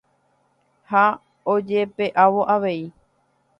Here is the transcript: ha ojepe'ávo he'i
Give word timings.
ha 0.91 1.03
ojepe'ávo 1.53 2.41
he'i 2.63 2.83